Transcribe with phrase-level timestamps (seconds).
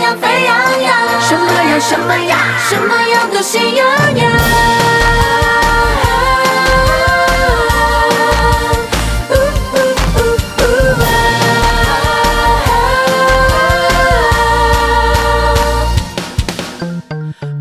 [0.00, 2.36] 样沸羊羊，什么呀什么呀，
[2.68, 4.30] 什么样都喜羊羊。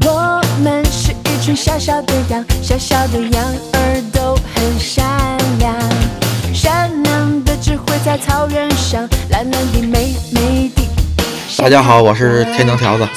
[0.03, 5.05] 我们是一群小小的羊，小小的羊儿都很善
[5.59, 5.73] 良，
[6.53, 10.76] 善良的只会在草原上，蓝蓝的美美的。
[11.57, 13.07] 大家好，我是天津条子。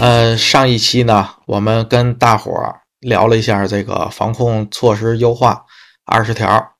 [0.00, 5.66] 呃，上一期呢，我们跟大伙儿聊了一下这个防控措施优化
[6.06, 6.72] 二十条。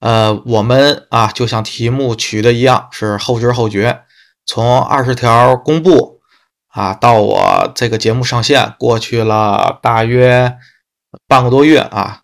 [0.00, 4.02] 呃，我们啊，就像题目取的一样，是后知后觉。
[4.44, 6.20] 从二十条公布
[6.68, 10.56] 啊，到我这个节目上线，过去了大约
[11.28, 12.22] 半个多月啊，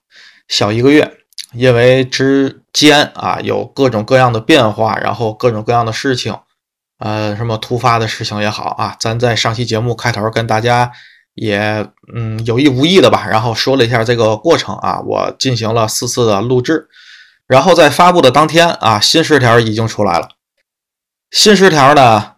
[0.48, 1.18] 小一个月。
[1.52, 6.36] 因为之间啊有各种各样的变化，然后各种各样的事情，
[7.00, 10.92] 呃，什么突发的事情也好啊，咱在上期节目开头跟大家
[11.34, 16.88] 也嗯有意无意的吧，然后说了一下这个过程啊，我进行了四次的录制，
[17.46, 20.28] 然后在发布的当天啊，新十条已经出来了。
[21.30, 22.32] 新十条呢，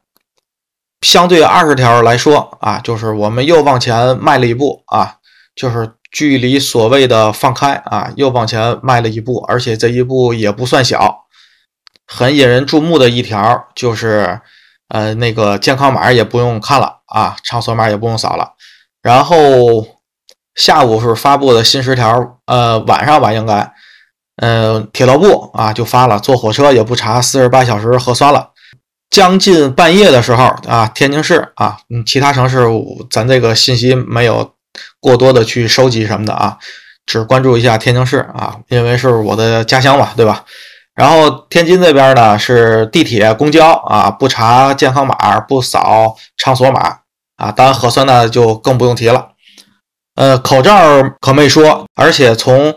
[1.00, 5.16] 相对二十条来说啊，就是我们又往前迈了一步啊，
[5.56, 11.26] 就是距离所谓的放开啊，又往前迈了一步，而且这一步也不算小。
[12.14, 14.40] 很引人注目的一条就是，
[14.88, 18.52] 呃，那个健康码也不用看了啊，场所码也不用扫了。
[19.00, 19.36] 然后
[20.54, 23.72] 下午是发布的新十条，呃，晚上吧应该，
[24.36, 28.50] 嗯、铁道部啊就发了，坐火车也不查四十八小时核酸了。
[29.08, 32.66] 将近半夜的时候啊，天津市啊，嗯，其他城市
[33.10, 34.54] 咱这个信息没有
[35.00, 36.58] 过多的去收集什么的啊，
[37.04, 40.44] 只关注一下天津市啊，因为是我的家乡嘛，对吧？
[40.94, 46.98] 然后天津这边呢是地铁、公交啊，不查健康码，不扫场所码
[47.36, 49.28] 啊，当然核酸呢就更不用提了。
[50.14, 50.76] 呃，口罩
[51.20, 52.74] 可没说，而且从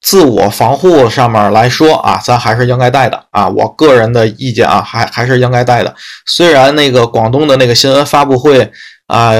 [0.00, 3.46] 自我防护上面来说啊，咱还是应该戴的啊。
[3.48, 5.94] 我个人的意见啊，还还是应该戴的。
[6.26, 8.72] 虽然那个广东的那个新闻发布会
[9.08, 9.32] 啊，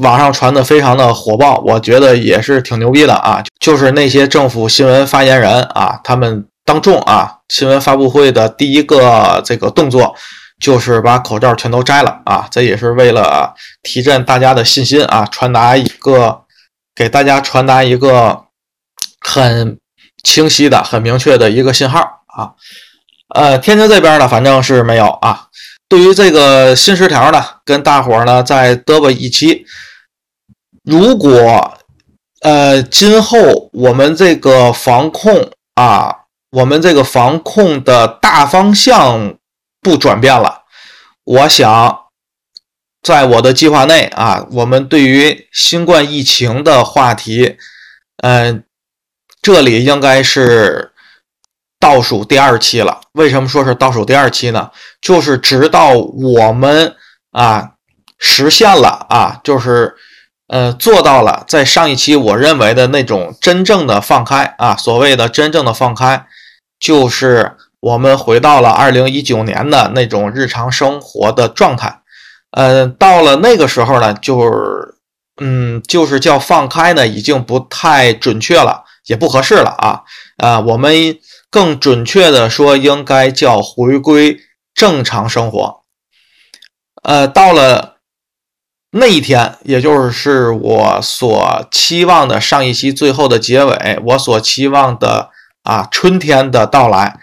[0.00, 3.42] 网上传的非常的火爆，我觉得也是挺牛逼的啊。
[3.58, 10.12] 就是那些政府新闻发言人啊，他们当众啊，新闻发布会的第一个这个动作
[10.58, 13.54] 就是把口罩全都摘了啊，这也是为了
[13.84, 16.42] 提振大家的信心啊，传达一个
[16.96, 18.46] 给大家传达一个
[19.20, 19.78] 很
[20.24, 22.54] 清晰的、很明确的一个信号啊。
[23.36, 25.46] 呃，天津这边呢，反正是没有啊。
[25.88, 29.64] 对于这个新十条呢，跟大伙呢再嘚啵一期。
[30.82, 31.78] 如果
[32.40, 36.23] 呃今后我们这个防控啊，
[36.54, 39.34] 我们这个防控的大方向
[39.80, 40.62] 不转变了，
[41.24, 41.98] 我想
[43.02, 47.56] 在我的计划内啊，我们对于新冠疫情的话题，
[48.22, 48.64] 嗯、
[49.42, 50.92] 这里应该是
[51.80, 53.00] 倒数第二期了。
[53.12, 54.70] 为什么说是倒数第二期呢？
[55.00, 56.94] 就是直到我们
[57.32, 57.72] 啊
[58.18, 59.96] 实现了啊，就是
[60.46, 66.26] 呃做到了在上一期我认为的那种真正的放开啊，所谓的真正的放开，
[66.78, 72.00] 就是我们回到了二零一九年的那种日常生活的状态。
[72.50, 74.94] 呃，到了那个时候呢，就是
[75.40, 80.02] 嗯，就是叫放开呢，已经不太准确了，也不合适了啊。
[80.36, 81.18] 啊，我们
[81.50, 84.38] 更准确的说，应该叫回归
[84.74, 85.82] 正常生活。
[87.02, 87.96] 呃，到了
[88.92, 95.30] 那一天，也就是我所期望的上一期最后的结尾，我所期望的
[95.64, 97.18] 啊春天的到来。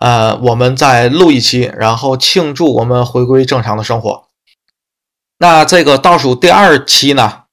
[0.00, 4.24] 呃，我们再录一期，然后庆祝我们回归正常的生活。
[5.38, 7.44] 那这个倒数第二期呢，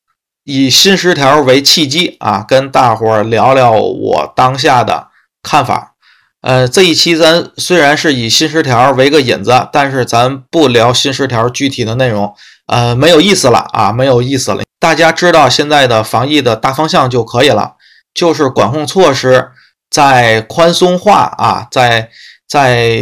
[0.43, 5.07] 以新十条为契机啊，跟大伙儿聊聊我当下的
[5.43, 5.93] 看法。
[6.41, 12.33] 呃，这一期咱虽然是以新十条为个引子，但是咱不聊新十条具体的内容，
[12.65, 14.63] 呃，没有意思了啊，没有意思了。
[14.79, 17.75] 大家知道现在的防疫的大方向就可以了，
[18.15, 19.51] 就是管控措施
[19.91, 22.09] 在宽松化啊，在
[22.47, 22.97] 在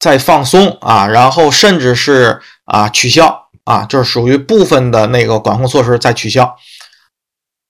[0.00, 6.56] 在放松啊，然后甚至是啊取消啊，就是属于部分的那个管控措施在取消。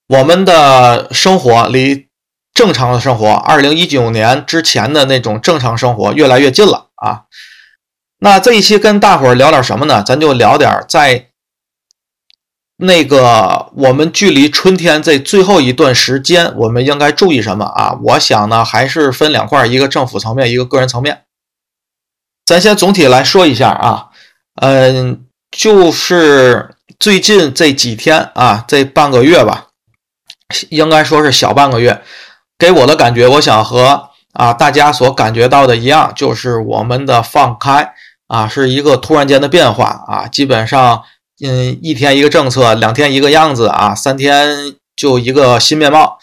[0.07, 2.07] 我们的生活离
[2.53, 7.23] 正常的生活，二零一九年之前的那种正常生活越来越近了啊。
[8.19, 10.01] 那这一期跟大伙儿聊点什么呢？
[10.01, 11.26] 咱就聊点在
[12.77, 17.97] 那个我们距离春天这最后一段时间，我们应该注意什么啊？
[18.03, 21.23] 我想呢，还是分两块，一个政府层面，一个个人层面。
[22.45, 24.09] 咱先总体来说一下啊，
[24.61, 29.67] 嗯，就是最近这几天啊，这半个月吧，
[30.69, 32.01] 应该说是小半个月，
[32.59, 37.91] 给我的感觉，我想和啊大家所感觉到的一样，就是我们的放开
[38.27, 41.03] 啊是一个突然间的变化啊，基本上
[41.43, 46.17] 嗯一天一个政策，两天一个样子啊，三天就一个新面貌。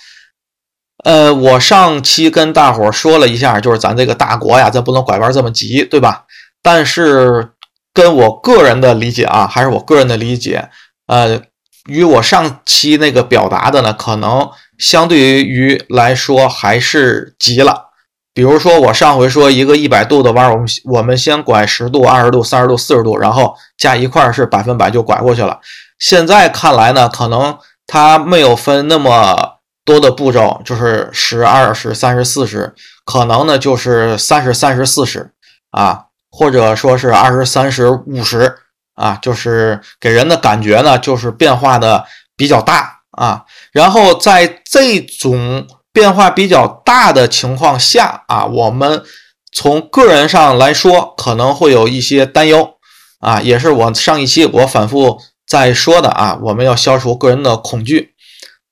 [1.05, 6.25] 呃，我上期跟大伙说了一下，就是咱这个大国呀，咱不能拐弯这么急，对吧？
[6.63, 7.51] 但是
[7.93, 10.71] 跟我个人的理解啊，还是我个人的理解，
[11.07, 11.43] 呃，
[11.89, 17.84] 与我上期那个表达的呢，可能相对于来说还是急了。
[18.35, 25.59] 比如说我上回说一个一百度的弯，我们我们先拐十度、二十度、三十度、四十度，然后加一块是百分百就拐过去了。
[25.99, 29.53] 现在看来呢，可能它没有分那么。
[29.87, 35.31] 多的步骤就是十、二十、三十、四十，可能呢就是三十、三十、四十
[35.73, 38.57] 啊，或者说是二十、三十、五十
[38.95, 42.03] 啊，就是给人的感觉呢就是变化的
[42.35, 43.45] 比较大啊。
[43.73, 49.03] 然后在这种变化比较大的情况下啊，我们
[49.51, 52.75] 从个人上来说可能会有一些担忧
[53.21, 58.15] 啊，也是我上一期我反复在说的啊，我们要消除个人的恐惧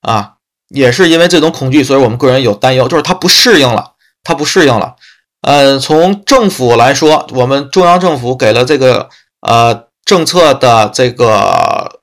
[0.02, 0.34] 啊。
[0.74, 3.92] 也是因为这种恐惧，所以我们个人有担忧，就是他不适应了，
[4.24, 4.96] 他不适应了。
[5.42, 9.10] 呃，从政府来说，我们中央政府给了这个
[9.42, 12.00] 呃政策的这个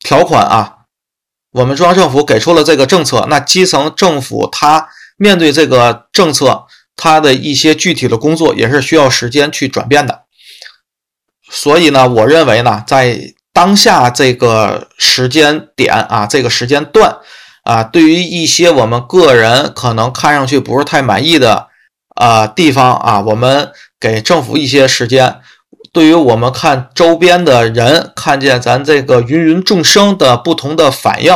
[0.00, 0.79] 条款啊，
[1.52, 6.66] 我们中央政府给出了这个政策，那基层政府它面对这个政策，
[6.96, 10.22] 它的一些具体的工作也是需要时间去转变的。
[11.50, 17.18] 所以呢，我认为呢，在当下这个时间点啊，这个时间段。
[17.62, 21.68] 啊，对于一些我们个人可能看上去不是太满意的
[22.16, 23.70] 啊地方啊，我们
[24.00, 25.34] 给政府一些时间；
[25.92, 31.34] 对于我们看周边的人看见咱这个芸芸众生的不同的反应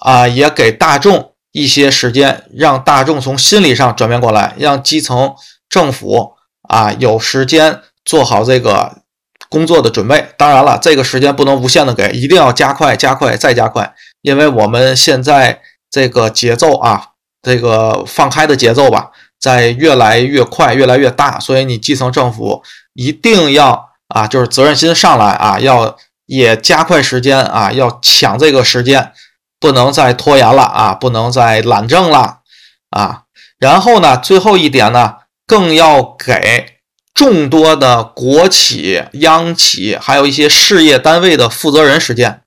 [0.00, 5.34] 啊，也给大众一些时间，让大众从心理上转变过来，让基层
[5.68, 6.32] 政府
[6.68, 9.02] 啊有时间做好这个
[9.48, 10.28] 工作的准备。
[10.36, 13.94] 当然了，这个时间不能无限的给，一定要加快、加快再加快。
[14.22, 15.60] 因为我们现在
[15.90, 17.08] 这个节奏啊，
[17.42, 19.10] 这个放开的节奏吧，
[19.40, 22.62] 在越来越快、越来越大，所以你基层政府
[22.94, 25.96] 一定要啊，就是责任心上来啊，要
[26.26, 29.12] 也加快时间啊，要抢这个时间，
[29.60, 32.38] 不能再拖延了啊，不能再懒政了
[32.90, 33.22] 啊。
[33.58, 35.14] 然后呢，最后一点呢，
[35.46, 36.78] 更要给
[37.14, 42.42] 众多的国企、央企，还有一些事业单位的负责人时间。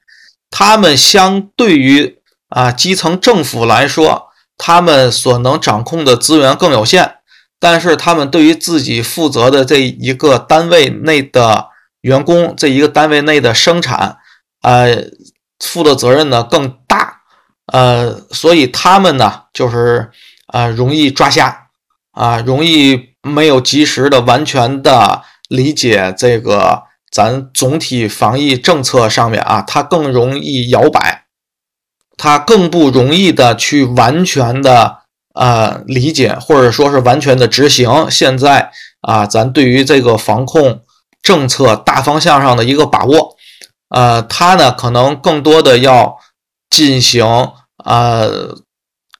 [0.49, 7.15] 他们相对于啊基层政府来说，他们所能掌控的资源更有限，
[7.59, 11.67] 但是他们对于自己负责的这一个单位内的
[12.01, 14.17] 员工，这一个单位内的生产，
[14.61, 15.05] 呃，
[15.59, 17.21] 负的责任呢更大，
[17.67, 20.09] 呃，所以他们呢就是
[20.47, 21.67] 啊容易抓瞎，
[22.11, 26.83] 啊容易没有及时的完全的理解这个。
[27.11, 31.25] 咱总体防疫政策上面啊，它更容易摇摆，
[32.23, 34.97] 他更不容易的去完全的
[35.33, 38.05] 呃理解，或者说是完全的执行。
[38.11, 38.71] 现在
[39.01, 40.81] 啊，咱对于这个防控
[41.23, 43.35] 政策大方向上的一个把握，
[43.89, 46.19] 呃，他呢可能更多的要
[46.69, 47.25] 进行
[47.83, 48.55] 呃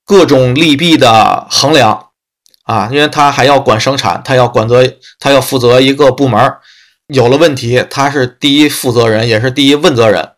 [0.05, 2.09] 各种利弊的衡量
[2.65, 4.87] 啊，因为他还要管生产，他要管责，
[5.19, 6.53] 他要负责一个部门。
[7.07, 10.30] 有了问题，他是第一负责人，也是第一问责人，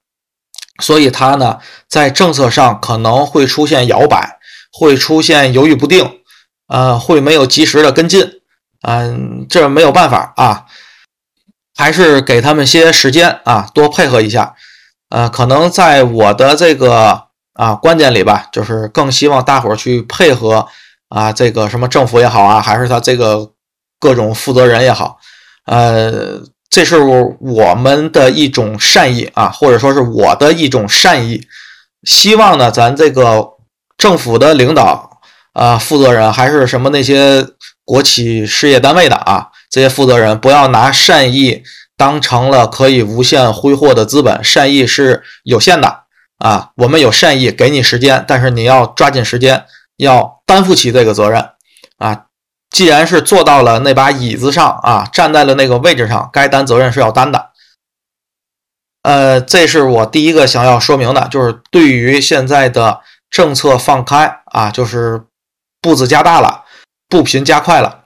[0.84, 4.38] 所以他呢，在政策上可能会出现摇摆，
[4.70, 6.20] 会出现犹豫不定，
[6.68, 8.42] 呃，会没有及时的跟进，
[8.82, 10.66] 嗯，这没有办法啊，
[11.74, 14.56] 还是给他们些时间啊，多配合一下，
[15.10, 20.68] 呃，可能在我的这个啊观点里吧，就是更希望大伙儿去配合
[21.08, 23.52] 啊，这个什么政府也好啊，还是他这个
[24.02, 25.18] 各种负责人也好，
[25.66, 26.44] 呃。
[26.74, 31.46] 这是我们的一种善意啊，或者说是我的一种善意，
[32.01, 33.48] 希望呢，咱这个
[33.96, 35.20] 政府的领导
[35.53, 37.46] 啊，负责人还是什么那些
[37.86, 41.62] 国企事业单位的啊，这些负责人不要拿善意
[41.96, 46.00] 当成了可以无限挥霍的资本，善意是有限的
[46.39, 46.72] 啊。
[46.77, 49.63] 我们有善意，给你时间，但是你要抓紧时间，
[49.98, 51.50] 要担负起这个责任
[52.00, 52.25] 啊。
[52.74, 57.51] 既然是坐到了那把椅子上啊，站在了那个位置上，该担责任是要担的。
[59.03, 65.22] 呃，这是我第一个想要说明的，就是对于现在的政策放开啊，就是
[65.80, 66.63] 步子加大了，
[67.08, 68.06] 步频加快了，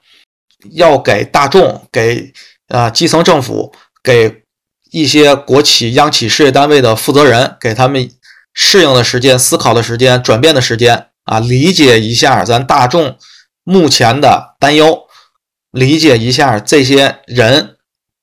[0.72, 2.34] 要给大众、给
[2.68, 4.44] 啊基层政府、给
[4.92, 8.10] 一些国企、央企事业单位的负责人，给他们
[8.54, 13.18] 适应的时间、思考的时间、转变的时间啊，理解一下咱大众
[13.70, 15.08] 目前的担忧，
[15.72, 17.76] 理解一下这些人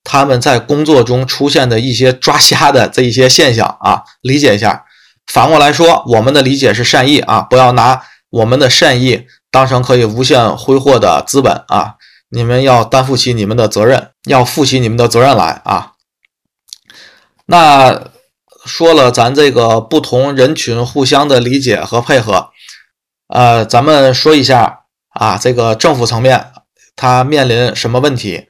[0.03, 4.87] 他们在工作中出现的一些抓瞎的这一些现象啊，理解一下。
[5.27, 11.97] 反过来说，我们的理解是善意啊，不要拿我们的善意当成可以无限挥霍的资本啊。
[12.31, 15.93] 你们要担负起你们的责任，要负起你们的责任来啊。
[17.45, 18.09] 那
[18.65, 22.49] 说了，咱这个不同人群互相的理解和配合，
[23.29, 24.84] 呃，咱们说一下
[25.15, 26.53] 啊，这个政府层面
[26.97, 28.49] 它面临什么问题，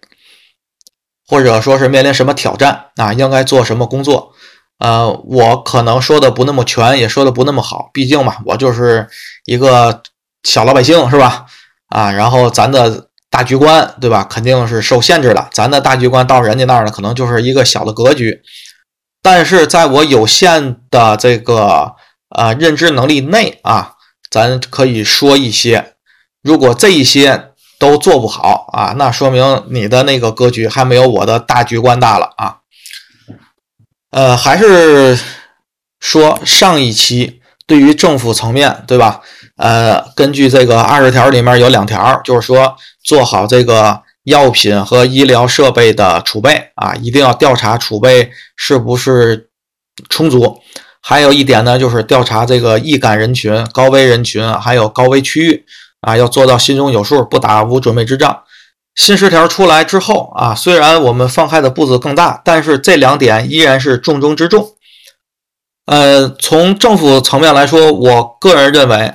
[1.26, 4.33] 或者说是面临什么挑战啊，应该做什么工作？
[4.78, 9.09] 呃，我可能说的不那么全，也说的不那么好，毕竟嘛，我就是
[9.44, 10.02] 一个
[10.42, 11.47] 小老百姓，是吧？
[11.88, 14.25] 啊，然后咱的大局观，对吧？
[14.25, 18.42] 肯定是受限制了，咱的大局观到人家那儿呢，可能就是一个小的格局。
[19.23, 21.94] 但是在我有限的这个
[22.30, 23.94] 呃认知能力内啊，
[24.28, 25.93] 咱可以说一些。
[26.44, 32.58] 如果这一些都做不好啊，那说明你的那个格局还没有我的大局观大了啊。
[34.10, 35.18] 呃，还是
[35.98, 39.22] 说上一期对于政府层面对吧？
[39.56, 44.02] 呃，根据这个二十条里面有两条，就是说做好这个。
[44.24, 49.50] 药品和医疗设备的储备啊，一定要调查储备是不是
[50.08, 50.62] 充足。
[51.02, 55.66] 还有一点呢，就是调查这个易感人群、高危人群，还有高危区域
[56.04, 58.42] 啊，要做到心中有数，不打无准备之仗。
[58.94, 64.68] 新十条出来之后啊，虽然我们放开的步子更大，但是这两点依然是重中之重。
[65.87, 69.14] 呃，从政府层面来说，我个人认为，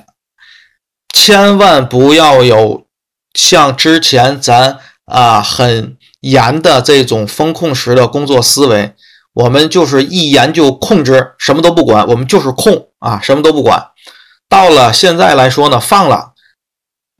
[1.13, 2.85] 千万不要有
[3.33, 4.79] 像之前咱。
[5.11, 8.93] 啊，很严的这种风控时的工作思维，
[9.33, 13.87] 我们就是一严就控制，什么都不管，我们就是控啊，什么都不管。
[14.47, 16.28] 到了现在来说呢，放了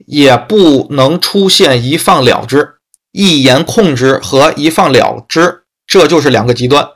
[0.10, 2.78] 也不能出现一放了之，
[3.12, 6.90] 一严控制和一放了之，这就是两个极端。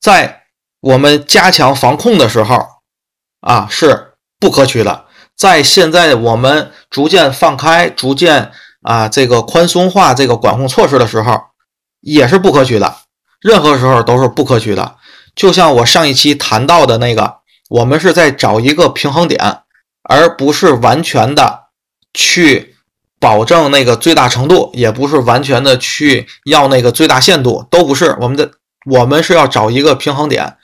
[0.00, 0.42] 在
[0.80, 2.66] 我们加强防控的时候
[3.40, 5.06] 啊，是不可取的；
[5.36, 8.50] 在现在我们逐渐放开，逐渐。
[8.82, 11.40] 啊，这个宽松化这个管控措施的时候，
[12.02, 12.98] 也是不可取的。
[13.40, 14.94] 任何时候都是不可取的。
[15.34, 19.62] 就像我上一期谈到的那个，我们是在找一个平衡点，
[20.04, 21.64] 而不是完全的
[22.16, 22.74] 去
[23.20, 28.16] 保证那个最大程度，也不是完全的去要那个最大限度，都不是。
[28.20, 28.52] 我们的
[28.90, 30.56] 我们是要找一个平衡点，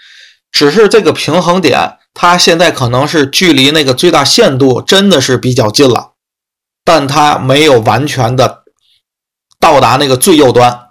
[0.51, 6.13] 只是这个平衡点，它现在可能是距离那个最大限度真的是比较近了。
[6.85, 8.65] 但它没有完全的
[9.61, 10.89] 到达那个最右端。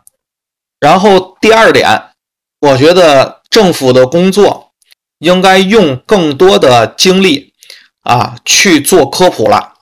[0.79, 2.03] 然后第二点，
[2.59, 4.73] 我觉得政府的工作
[5.17, 7.53] 应该用更多的精力
[8.01, 9.73] 啊去做科普了。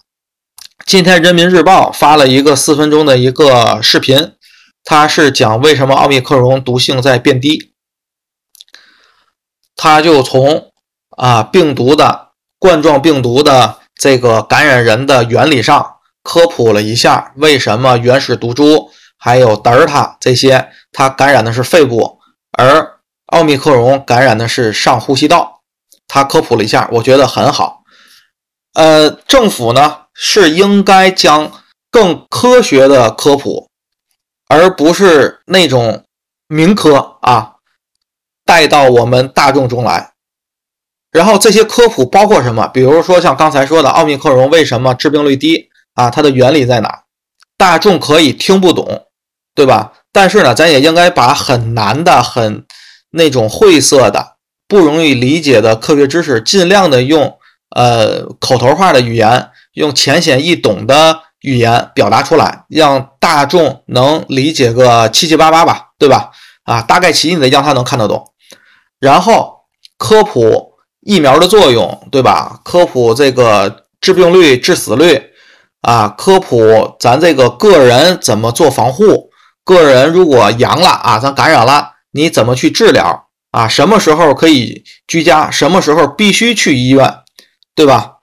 [0.90, 4.34] 今天人民日报发了一个四分钟的一个视频，
[4.84, 7.76] 它是讲为什么奥密克戎毒性在变低。
[9.76, 10.72] 它就从
[11.16, 15.98] 啊病毒的冠状病毒的这个感染人的原理上。
[16.24, 22.18] 科普了一下为什么原始毒株还有德尔塔这些，它感染的是肺部，
[22.58, 25.62] 而奥密克戎感染的是上呼吸道。
[26.08, 27.84] 他科普了一下，我觉得很好。
[28.74, 31.50] 呃，政府呢是应该将
[31.90, 33.70] 更科学的科普，
[34.50, 36.04] 而不是那种
[36.50, 37.54] 民科啊
[38.46, 40.12] 带到我们大众中来。
[41.10, 42.68] 然后这些科普包括什么？
[42.68, 45.70] 比如说像刚才说的奥密克戎为什么致病率低？
[45.94, 47.04] 啊，它的原理在哪？
[47.58, 49.08] 大众可以听不懂，
[49.56, 49.94] 对吧？
[50.12, 52.66] 但是呢，咱也应该把很难的、很
[53.12, 54.36] 那种晦涩的、
[54.68, 57.40] 不容易理解的科学知识，尽量的用
[57.76, 59.50] 呃口头化的语言，
[59.80, 66.32] 用浅显易懂的语言表达出来，让大众能理解个七七八八吧，对吧？
[66.66, 68.26] 啊，大概其你的让他能看得懂。
[69.00, 69.62] 然后
[69.98, 72.60] 科普疫苗的作用，对吧？
[72.66, 75.28] 科普这个致病率、致死率。
[75.82, 79.30] 啊，科普咱这个个人怎么做防护？
[79.64, 83.66] 个人如果阳了啊，咱感染了，你怎么去治疗啊？
[83.66, 85.50] 什么时候可以居家？
[85.50, 87.20] 什么时候必须去医院？
[87.74, 88.19] 对吧？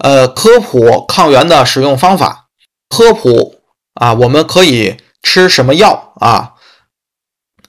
[0.00, 2.48] 呃，科普抗原的使用方法，
[2.88, 3.60] 科普
[3.94, 6.54] 啊，我们可以吃什么药啊？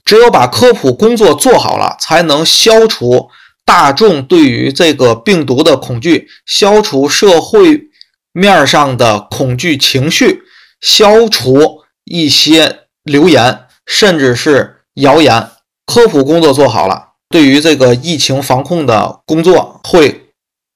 [0.04, 3.30] 只有把科普工作做好了，才能消除
[3.64, 7.90] 大众对于这个病毒的恐惧，消除社会。
[8.34, 10.44] 面上的恐惧情绪，
[10.80, 15.50] 消除一些流言，甚至是谣言
[15.86, 20.30] 科普工作做好了，对于这个疫情防控的工作会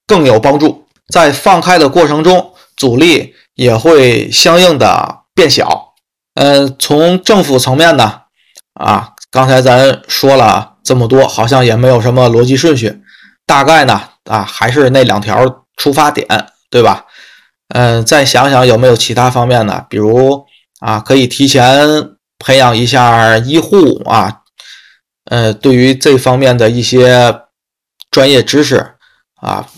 [0.06, 0.85] 更有帮助。
[1.12, 5.94] 在放开的过程中，阻力也会相应的变小。
[6.34, 8.22] 嗯，从政府层面呢，
[8.74, 13.02] 啊，刚才咱说了这么多，好像也没有什么逻辑顺序，
[13.46, 16.28] 大概呢，啊，还是那两条出发点，
[16.70, 17.06] 对吧？
[17.70, 19.86] 嗯，再想想有没有其他方面呢？
[19.90, 20.46] 比如
[20.80, 21.88] 啊，可以提前
[22.38, 24.42] 培养一下医护啊，
[25.30, 27.42] 呃，对于这方面的一些
[28.12, 28.96] 专业知识
[29.36, 29.70] 啊。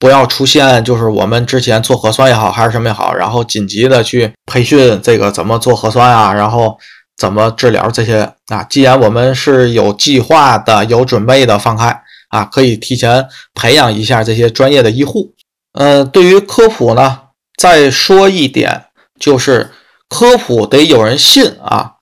[0.00, 6.78] 不要出现，就是我们之前做核酸也好，还是什么也好，然后紧急的去培训这个怎么做核酸啊，然后
[7.18, 8.64] 怎么治疗这些啊。
[8.64, 15.34] 既然我们是有计划的、有准备的放开啊，可以提前培养一下这些专业的医护。
[15.74, 17.20] 嗯，对于科普呢，
[17.58, 18.86] 再说一点，
[19.20, 19.70] 就是
[20.08, 21.96] 科普得有人信啊，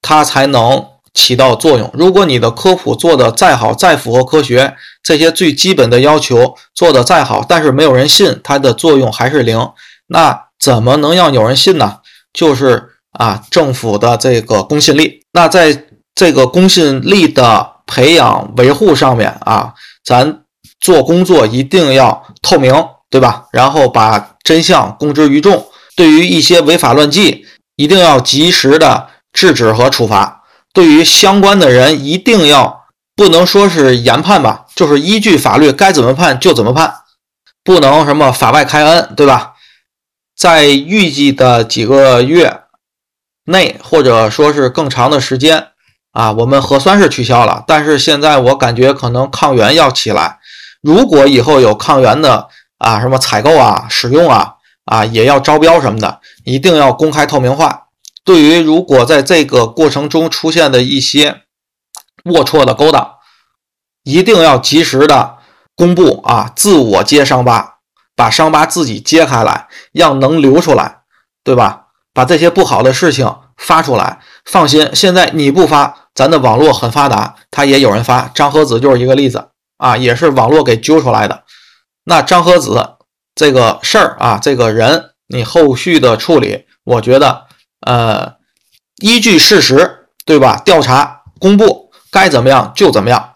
[0.00, 0.86] 它才能。
[1.14, 1.90] 起到作用。
[1.94, 4.76] 如果你的科普做的再好，再符合科学
[5.08, 9.58] 这些最基本的要求做的再好，但是没有人信，它的作用还是零。
[10.08, 12.00] 那怎么能让有人信呢？
[12.34, 15.22] 就是啊，政府的这个公信力。
[15.32, 19.72] 那在这个公信力的培养维护上面啊，
[20.04, 20.42] 咱
[20.78, 22.74] 做工作一定要透明，
[23.08, 23.46] 对吧？
[23.50, 25.64] 然后把真相公之于众。
[25.96, 27.46] 对于一些违法乱纪，
[27.76, 30.42] 一定要及时的制止和处罚。
[30.74, 32.77] 对于相关的人，一定要
[33.18, 36.98] 不能说是严判吧，就是依据法律该怎么判就怎么判，
[37.64, 39.54] 不能什么法外开恩，对吧？
[40.36, 42.60] 在预计的几个月
[43.46, 45.70] 内，或者说是更长的时间
[46.12, 50.38] 啊，我们核酸是取消了，但是现在我感觉可能抗原要起来。
[50.80, 52.46] 如果以后有抗原的
[52.78, 54.52] 啊，什么采购啊、使用啊
[54.84, 57.86] 啊，也要招标什么的，一定要公开透明化。
[58.22, 61.42] 对于如果在这个过程中出现的一些
[62.24, 63.16] 龌龊的勾当，
[64.02, 65.38] 一定要及时的
[65.74, 67.78] 公布啊，自我揭伤疤，
[68.16, 71.02] 把伤疤自己揭开来，让能流出来，
[71.42, 71.86] 对吧？
[72.12, 74.20] 把这些不好的事情发出来。
[74.44, 78.30] 放心，现在你不发，咱的网络很发达，他也有人发。
[78.34, 81.44] 张和子就是一个例子啊，也是网络给揪出来的。
[82.04, 82.96] 那张和子
[83.34, 87.46] 这个事儿啊，这个人，你后续的处理，我觉得。
[87.86, 88.34] 呃，
[88.96, 90.60] 依据事实，对吧？
[90.64, 93.34] 调查公布，该怎么样就怎么样。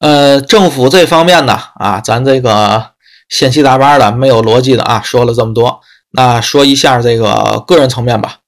[0.00, 2.92] 呃，政府这方面呢，啊，咱这个
[3.28, 5.80] 千七大八的，没有逻辑的啊，说了这么多，
[6.12, 8.38] 那说一下这个个人层面吧。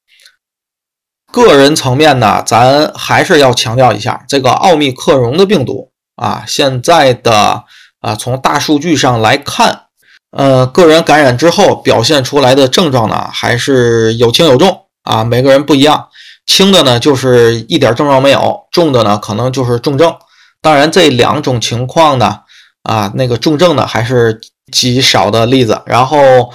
[1.32, 7.64] 个人层面呢，咱还是要强调一下，这个奥密克戎的病毒啊，现在的
[8.00, 9.86] 啊，从大数据上来看。
[10.30, 16.08] 呃，个人感染之后表现出来的症状呢，还是有轻有重啊，每个人不一样。
[16.50, 20.12] 轻的呢，就是一点症状没有；重的呢，可能就是重症。
[20.60, 22.40] 当然，这两种情况呢，
[22.82, 24.40] 啊，那个重症的还是
[24.72, 25.80] 极少的例子。
[25.86, 26.52] 然后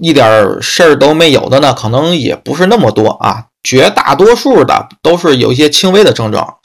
[0.00, 3.44] 一点事儿都没有的呢，可能也不是那么多啊。
[3.62, 6.56] 绝大多数的都是有一些轻微的症状，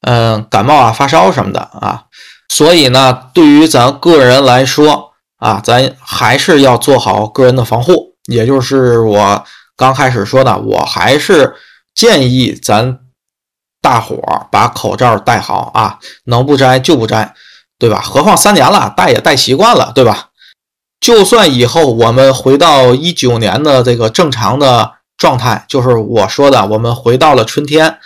[0.00, 2.04] 嗯，感冒啊、发烧什么的啊。
[2.48, 9.44] 所以呢，对于咱个人来说，啊，咱还是要做好个人的防护，也就是我
[9.76, 11.54] 刚开始说的，我还是
[11.98, 13.00] 建议咱
[13.82, 17.34] 大伙儿把口罩戴好啊，能不摘就不摘，
[17.76, 18.00] 对吧？
[18.00, 20.28] 何况三年了，戴也戴习惯了，对吧？
[21.00, 27.98] 就算以后我们回到一九年的这个正常的状态，就是我说的，我们回到了春天，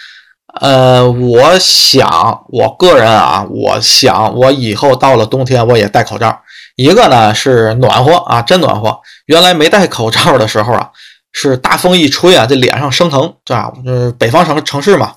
[0.58, 6.40] 呃，我想我个人啊，我想我以后到了冬天我也戴口罩。
[6.76, 8.98] 一个呢是暖和啊，真暖和。
[9.26, 10.90] 原来没戴口罩的时候啊，
[11.32, 13.72] 是大风一吹啊，这脸上生疼，对吧？
[13.84, 15.12] 就是北方城城市嘛，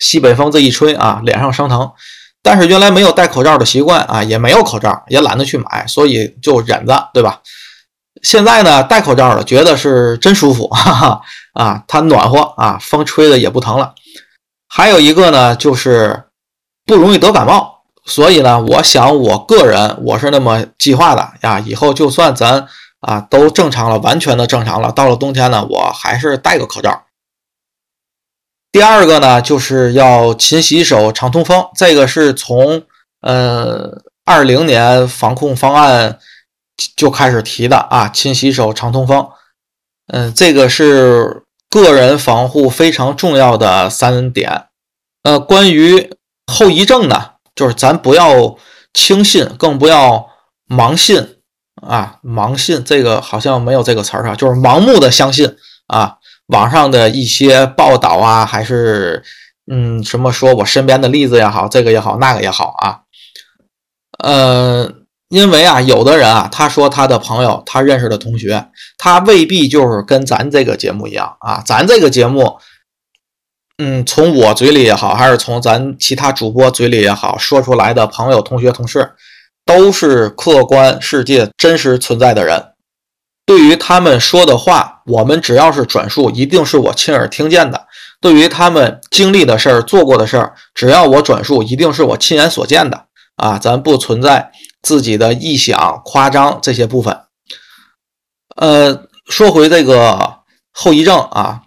[0.00, 1.90] 西北风这一吹啊，脸上生疼。
[2.42, 7.40] 但是原来没有戴口罩的习惯啊，也没有口罩，也懒得去买，所以就忍着，对吧？
[8.22, 11.20] 现在呢，戴口罩了，觉得是真舒服，哈 哈
[11.52, 13.94] 啊，它暖和啊，风吹的也不疼了。
[14.68, 16.24] 还有一个呢，就是
[16.86, 17.82] 不容易得感冒。
[18.06, 22.66] 所以呢，我想我个人我是那么计划的呀，以后就算咱
[23.00, 27.06] 啊都正常了，完全的正常了，到了冬天呢，我还是戴个口罩。
[28.72, 32.84] 第二个呢，就是要勤洗手、常通风，这个是从
[33.20, 36.18] 呃二零年防控方案
[36.94, 39.28] 就开始提的啊，勤洗手、常通风，
[40.06, 44.66] 嗯，这个是个人防护非常重要的三点。
[45.22, 46.12] 呃，关于
[46.46, 47.32] 后遗症呢？
[47.56, 48.56] 就是咱不要
[48.94, 50.30] 轻信，更不要
[50.68, 51.39] 盲信
[51.82, 52.18] 啊！
[52.22, 56.16] 盲信这个好像没有这个词儿哈，就是盲目的相信啊，
[56.46, 59.22] 网上的一些报道啊，还是
[59.70, 63.00] 嗯，什么说我身边的例子也好，这个也好，那个也好啊。
[64.22, 64.92] 呃，
[65.28, 71.62] 因为啊，有的人啊，他说他的朋友，他认识的同学，他未必就是跟咱这个节目一样啊。
[71.64, 72.58] 咱这个节目，
[73.78, 79.12] 嗯，从我嘴里也好，还是从咱其他主播嘴里也好，说出来的朋友、同学、同事，
[79.70, 82.72] 都是客观世界真实存在的人。
[83.46, 87.86] 对于他们说的话，我们只要是转述，一定是我亲耳听见的。
[88.20, 93.06] 对于他们经历的事儿、做过的事儿，只要我转述，一定是我亲眼所见的
[93.36, 93.58] 啊！
[93.58, 94.50] 咱不存在
[94.82, 97.16] 自己的臆想、夸张这些部分。
[98.56, 100.38] 呃，说回这个
[100.72, 101.62] 后遗症啊，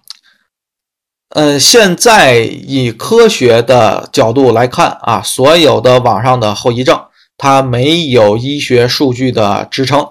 [1.30, 7.06] 呃，现在以科学的角度来看啊，所有的网上的后遗症，
[7.44, 10.08] 它没有医学数据的支撑。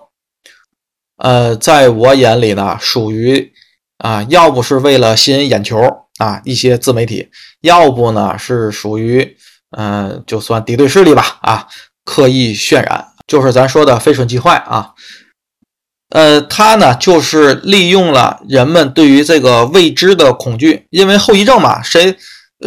[1.16, 3.54] 呃，在我眼里呢，属于
[3.96, 5.80] 啊，要不是为了吸引眼球
[6.18, 7.30] 啊，一些自媒体；
[7.62, 9.34] 要不呢是属于
[9.74, 11.68] 嗯，就算敌对势力吧啊，
[12.04, 14.92] 刻意渲染，就是咱说的“非蠢即坏”啊。
[16.10, 22.14] 呃，他呢就是利用了人们对于这个未知的恐惧，因为后遗症嘛，谁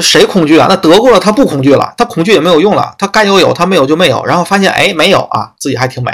[0.01, 0.67] 谁恐惧啊？
[0.69, 6.11] 那得过了他不恐惧了，他恐惧也没有用了，他该有有，他没有就没有，然后发现哎没有啊，自己还挺美，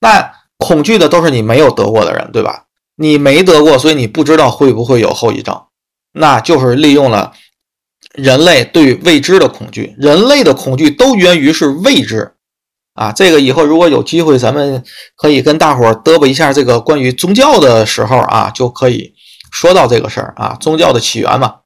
[0.00, 0.30] 那。
[0.56, 2.66] 恐惧的都是你没有得过的人，对吧？
[2.96, 5.60] 你没得过，所以你不知道会不会有后遗症。
[6.12, 7.32] 那就是利用了
[8.14, 9.94] 人类对未知的恐惧。
[9.98, 12.34] 人类的恐惧都源于是未知
[12.94, 13.10] 啊。
[13.12, 14.82] 这个以后如果有机会，咱们
[15.16, 19.12] 可以跟大伙儿嘚啵一下这个关于宗教的时候啊，就可以
[19.50, 20.56] 说到这个事儿啊。
[20.60, 21.56] 宗教的起源嘛，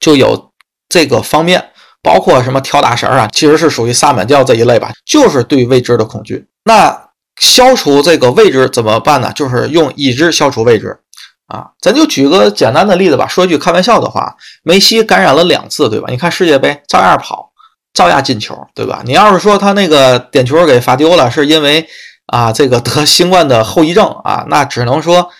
[0.00, 0.50] 就有
[0.92, 1.70] 这个方面，
[2.02, 6.46] 包括什么跳大神啊，其实是属于萨满教这一类吧，就是对未知的恐惧。
[6.64, 7.08] 那
[7.40, 9.32] 消除这个未知怎么办呢？
[9.34, 10.98] 就是用已知消除未知
[11.46, 11.70] 啊！
[11.80, 13.26] 咱就举个简单的例子吧。
[13.26, 16.08] 说一句开玩笑的话，梅西感染了两次，对吧？
[16.10, 17.50] 你看世界杯照样跑，
[17.94, 19.00] 照样进球，对吧？
[19.06, 21.88] 你要是说他那个点球给罚丢了，是因为
[22.26, 25.30] 啊这个得新冠的后遗症啊，那只能说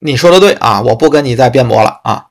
[0.00, 2.26] 你说的对啊，我不跟你再辩驳了啊。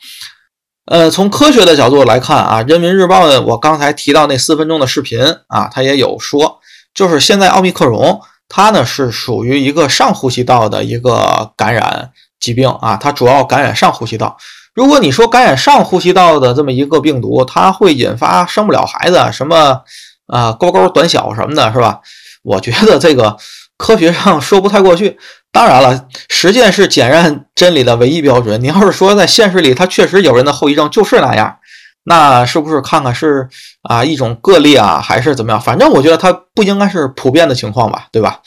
[0.92, 6.60] 呃，从科学的角度来看啊，《人民日报》的我刚才提到那四分钟的视频啊，它也有说，
[6.94, 8.20] 就是现在奥密克戎。
[8.50, 14.36] 它呢是属于一个上呼吸道的一个感染疾病啊，它主要感染上呼吸道。
[14.74, 19.84] 如果你说感染上呼吸道的这么一个病毒，它会引发生不了孩子，什么
[20.28, 22.02] 啊高高短小什么的，是吧？
[22.44, 23.38] 我觉得这个
[23.82, 25.18] 科学上说不太过去。
[25.52, 28.62] 当然了，实践是检验真理的唯一标准。
[28.62, 31.58] 你要是说在现实里，它确实有人的后遗症就是那样。
[32.04, 33.50] 那是不是看看是
[33.82, 35.60] 啊一种个例啊，还是怎么样？
[35.60, 38.40] 反正我觉得它不应该是普遍的情况吧，对吧？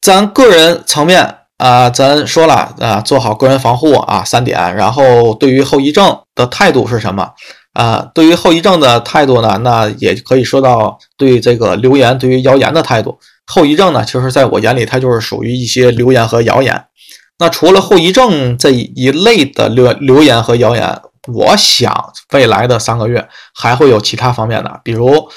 [0.00, 4.74] 咱个人层面啊，咱说了啊，做好个人防护啊，三点。
[4.74, 7.30] 然后对于后遗症的态度是什么
[7.72, 8.10] 啊？
[8.12, 13.18] 对于后遗症的态度呢，那也可以说到对这个流言、对于谣言的态度。
[13.46, 16.84] 后遗症呢，其实在我眼里，它就是属于一些流言和谣言。
[17.38, 21.00] 那除了后遗症这一类的流流言和谣言。
[21.32, 25.28] 我想未来的三个月还会有其他方面的，比如，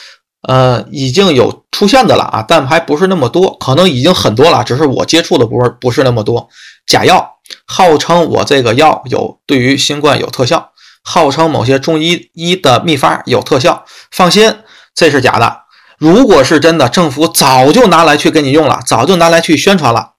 [0.47, 6.49] 呃，已经有出现的了啊，但还不是那么多，可能已经很多了，只是我接触的不是不是那么多。
[6.87, 7.35] 假药
[7.67, 10.71] 号称我这个药有对于新冠有特效，
[11.03, 14.55] 号称某些中医医的秘方有特效，放心，
[14.95, 15.64] 这是假的。
[15.97, 20.11] 如果是真的，政府早就拿来去给你用了，早就拿来去宣传了。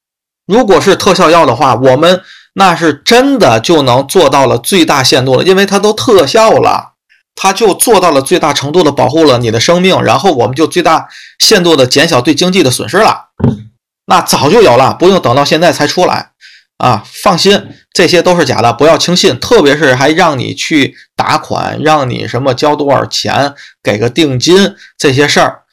[0.47, 2.23] 如果是特效药的话，我们。
[2.59, 6.93] 那是真的就能做到了最大限度了，因为它都特效了，
[7.35, 11.07] 它就做到了最大程度的保护了你的生命，然后我们就最大
[11.39, 13.27] 限度的减小对经济的损失了。
[14.07, 16.31] 那早就有了，不用等到现在才出来
[16.79, 17.05] 啊！
[17.05, 17.63] 放心，
[17.93, 19.39] 这些都是假的，不要轻信。
[19.39, 25.65] 特别是还让你去打款，让你什么交多少钱，给个定金这些事儿，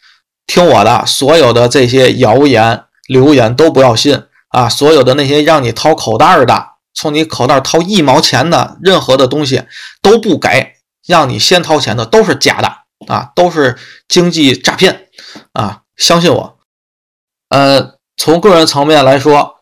[0.47, 4.69] 听我的，所有的这些谣言、流言都不要信啊！
[4.69, 6.73] 所有的那些让你掏口袋的。
[6.95, 9.63] 从你口袋掏一毛钱的任何的东西
[10.01, 10.73] 都不给，
[11.07, 12.67] 让你先掏钱的都是假的
[13.07, 13.75] 啊，都是
[14.07, 15.07] 经济诈骗
[15.53, 15.81] 啊！
[15.97, 16.59] 相信我。
[17.49, 19.55] 呃，从个人层面来说，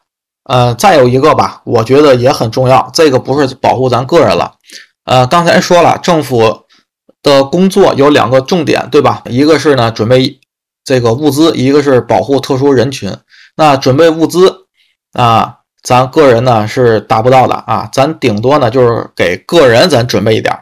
[0.44, 2.90] 呃，再有一个吧，我觉得也很重要。
[2.94, 4.56] 这个不是保护咱个人了，
[5.06, 6.66] 呃，刚才说了，政府
[7.24, 9.24] 的工作有两个重点，对吧？
[9.30, 10.41] 一个是呢准备
[10.84, 13.16] 这个物资，一个是保护特殊人群。
[13.56, 14.68] 那准备物资
[15.14, 15.58] 啊。
[15.84, 20.56] 咱个人呢是达不到的啊，咱顶多呢就是给个人咱准备一点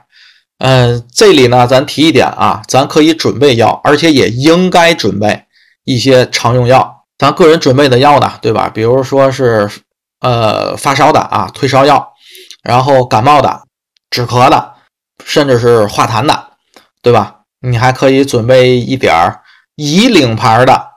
[0.59, 5.43] 嗯，这里呢咱提一点啊，咱可以准备药，而且也应该准备
[5.83, 7.03] 一些常用药。
[7.17, 8.71] 咱个人准备的药呢，对吧？
[8.73, 9.69] 比如说是
[10.21, 12.13] 呃发烧的啊，退烧药，
[12.63, 13.63] 然后感冒的、
[14.09, 14.73] 止咳的，
[15.25, 16.45] 甚至是化痰的。
[17.01, 17.41] 对吧？
[17.59, 19.41] 你还可以准备一点儿
[19.81, 20.87] 以领牌的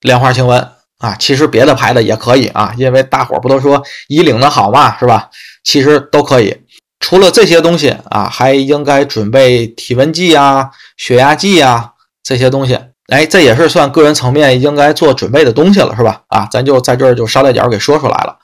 [0.00, 5.28] 莲花清瘟啊，其实别的牌的也可以啊，因为大伙不都说以领的好嘛，是吧？
[5.62, 6.56] 其实都可以。
[7.00, 12.80] 除了这些东西啊，还应该准备体温计啊、血压计啊这些东西。
[13.08, 16.22] 哎，这也是算个人层面应该做准备的东西了，是吧？
[16.28, 18.38] 啊，咱就在这儿就捎带脚给说出来了。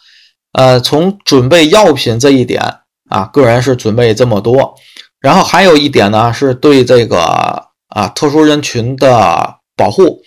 [0.53, 2.61] 呃，从准备药品这一点
[3.09, 4.75] 啊，个人是准备这么多。
[5.21, 10.21] 然后还有一点呢，是对这个啊特殊人群的保护，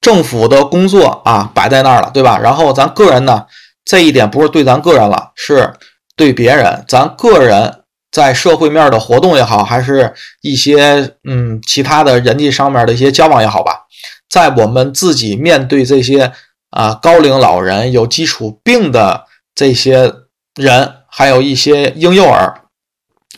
[0.00, 2.38] 政府的工作啊摆在那儿了，对吧？
[2.38, 3.44] 然后咱个人呢，
[3.84, 5.74] 这一点不是对咱个人了，是
[6.16, 6.84] 对别人。
[6.88, 13.86] 咱个人在社会面的活动也好，还是一些嗯其他的人际上面的一些交往也好吧，
[14.30, 16.32] 在我们自己面对这些。
[16.76, 20.12] 啊，高龄老人、有基础病的这些
[20.56, 22.62] 人，还有一些婴幼儿，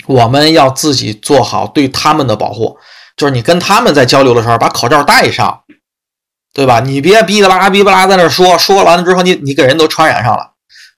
[0.06, 2.78] 我们要自己做好对他们的保护。
[3.16, 5.62] 就是你跟他们在交流的时候，把口罩戴上，
[6.52, 6.80] 对吧？
[6.80, 10.52] 你别哔哩吧啦、哔啦在那说，说完了之后，你你给人都传染上了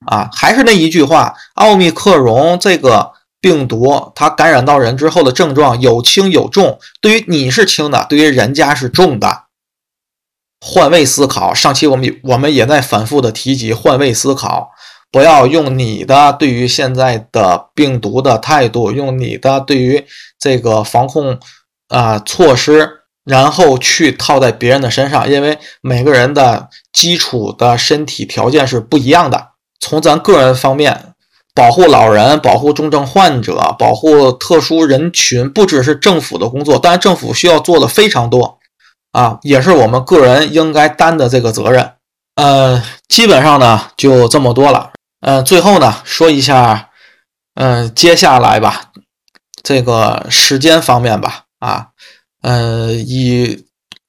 [0.07, 0.29] 啊！
[0.33, 9.45] 还是那一句话，奥密克戎这个病毒，它感染到人之后的症状有轻有重，对于你是轻的，对于人家是重的。
[10.61, 14.73] 换位思考，上期我们我们也在反复的提及换位思考，
[15.13, 20.05] 不要用你的对于现在的病毒的态度，用你的对于
[20.37, 21.39] 这个防控
[21.88, 29.48] 啊措施，然后去套在别人的身上，因为每个人的基础的身体条件是不一样的。
[29.81, 31.14] 从咱个人方面，
[31.55, 38.59] 保护老人、保护重症患者、保护特殊人群，不只是政府的工作，当然政府需要做的非常多。
[39.12, 41.92] 啊，也是我们个人应该担的这个责任。
[42.37, 44.90] 呃，基本上呢就这么多了。
[45.20, 46.90] 呃，最后呢说一下，
[47.55, 48.92] 嗯，接下来吧，
[49.62, 51.88] 这个时间方面吧，啊，
[52.42, 53.66] 呃，以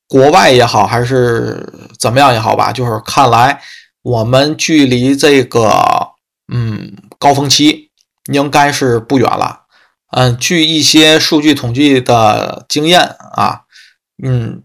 [0.07, 3.61] 国外也好，还是怎么样也好吧，就是看来
[4.01, 6.09] 我们距离这个
[6.51, 7.91] 嗯高峰期
[8.31, 9.61] 应该是不远了。
[10.11, 13.01] 嗯，据一些数据统计的经验
[13.33, 13.61] 啊，
[14.23, 14.63] 嗯。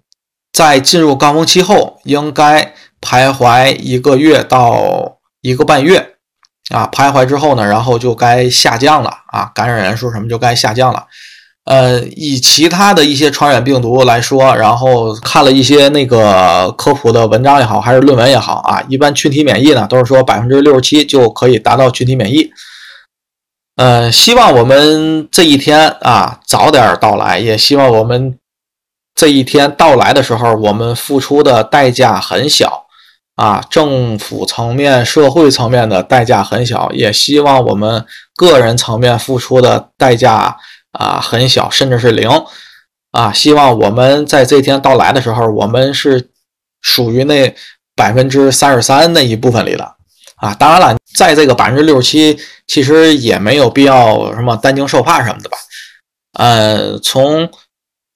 [0.54, 6.14] 在进入高峰期后，应该徘徊一个月到一个半月，
[6.70, 11.08] 啊，徘徊之后呢，然后就该下降了啊，感染人数什么就该下降了。
[11.64, 22.50] 呃，以其他的一些传染病毒来说，然后看了一些那个科普的文章也好，还是论文也好啊，一般群体免疫呢都是说百分之六十七就可以达到群体免疫。
[23.76, 28.38] 呃，希望我们这一天啊早点到来，也希望我们。
[29.16, 32.86] 这一天到来的时候，我们付出的代价很小
[33.36, 40.56] 啊，政府层面、社会层面的代价很小，也希望我们个人层面付出的代价
[40.94, 42.28] 啊很小，甚至是零
[43.12, 43.32] 啊。
[43.32, 46.30] 希望我们在这天到来的时候，我们是
[46.80, 47.54] 属于那
[47.94, 49.94] 百分之三十三那一部分里的
[50.36, 50.54] 啊。
[50.54, 55.56] 当然了，在这个百分之六十七，其实也没有必要什么担惊受怕什么的吧。
[56.34, 57.48] 呃，从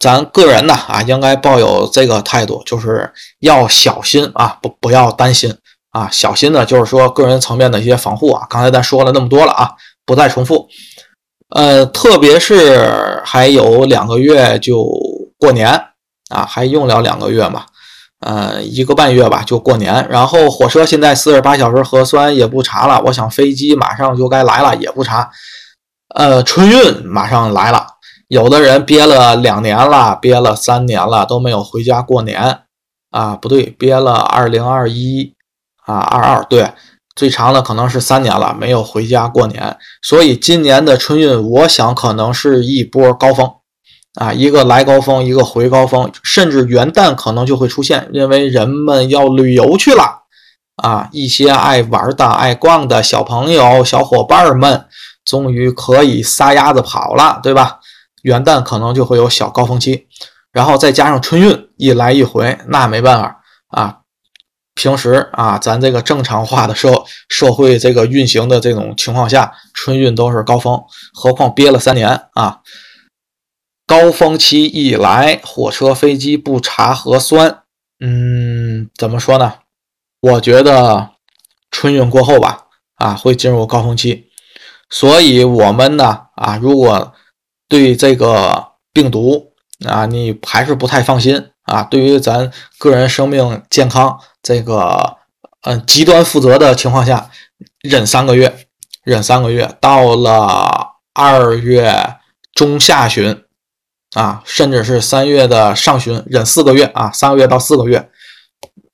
[0.00, 5.56] 咱个人呢啊，应该抱有这个态度，就是要小心啊，不不要担心
[5.90, 8.46] 啊，小心的就是说个人层面的一些防护啊。
[8.50, 9.70] 刚才咱说了那么多了啊，
[10.04, 10.68] 不再重复。
[11.50, 14.86] 呃，特别是还有两个月就
[15.38, 15.68] 过年
[16.28, 17.64] 啊，还用了两个月嘛，
[18.20, 20.06] 呃，一个半月吧就过年。
[20.10, 25.30] 然后火车现在四十八小时核酸也不查了，我想飞机马上就该来了也不查。
[26.14, 27.86] 呃，春运马上来了。
[28.28, 32.60] 有的人憋了两年了，憋了三年了都没有回家过年
[33.10, 35.32] 啊，不对，憋了二零二一
[35.86, 36.70] 啊二二对，
[37.18, 43.50] 最长的可能是三年了没有回家过年，所以今年的春运我想可能是一波高峰
[44.20, 50.22] 啊，一个来高峰，一个回高峰，甚至元旦可能就会出现，因为人们要旅游去了
[50.76, 54.84] 啊，一些爱玩的、爱逛的小朋友、小伙伴们
[55.24, 57.80] 终于可以撒丫子跑了，对吧？
[58.22, 60.06] 元旦可能就会有小高峰期，
[60.52, 63.98] 然后再加上春运一来一回，那没办法啊。
[64.78, 70.80] 平时啊，咱这个正常化的社社会这个运行的这种情况下，春运都是高峰，
[71.12, 72.60] 何况憋了三年啊。
[73.88, 77.62] 高峰期一来，火车飞机不查核酸，
[77.98, 79.54] 嗯，怎么说呢？
[80.20, 81.10] 我觉得
[81.72, 84.28] 春运过后吧，啊，会进入高峰期，
[84.88, 87.12] 所以我们呢，啊，如果
[87.68, 91.82] 对这个病毒啊，你还是不太放心啊。
[91.82, 95.18] 对于咱个人生命健康这个
[95.60, 97.30] 嗯极端负责的情况下，
[97.82, 98.66] 忍三个月，
[99.04, 102.16] 忍三个月，到了二月
[102.54, 103.44] 中下旬
[104.14, 108.08] 啊，甚至是三月的上旬，忍四个月啊，三个月到四个月